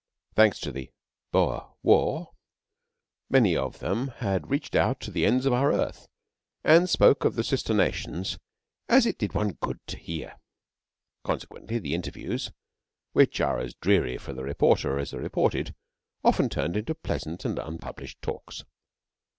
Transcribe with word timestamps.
Thanks 0.33 0.59
to 0.61 0.71
the 0.71 0.89
(Boer) 1.31 1.75
war, 1.83 2.31
many 3.29 3.55
of 3.55 3.77
them 3.77 4.07
had 4.07 4.49
reached 4.49 4.73
out 4.73 4.99
to 5.01 5.11
the 5.11 5.27
ends 5.27 5.45
of 5.45 5.53
our 5.53 5.71
earth, 5.71 6.07
and 6.63 6.89
spoke 6.89 7.23
of 7.23 7.35
the 7.35 7.43
sister 7.43 7.71
nations 7.71 8.39
as 8.89 9.05
it 9.05 9.19
did 9.19 9.35
one 9.35 9.51
good 9.61 9.79
to 9.85 9.97
hear. 9.99 10.39
Consequently 11.23 11.77
the 11.77 11.93
interviews 11.93 12.51
which 13.11 13.39
are 13.39 13.59
as 13.59 13.75
dreary 13.75 14.17
for 14.17 14.33
the 14.33 14.43
reporter 14.43 14.97
as 14.97 15.11
the 15.11 15.19
reported 15.19 15.75
often 16.23 16.49
turned 16.49 16.75
into 16.75 16.95
pleasant 16.95 17.45
and 17.45 17.59
unpublished 17.59 18.19
talks. 18.23 18.63